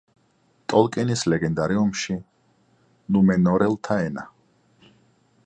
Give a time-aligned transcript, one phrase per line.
[0.71, 2.17] ტოლკინის ლეგენდარიუმში
[3.17, 4.27] ნუმენორელთა ენა.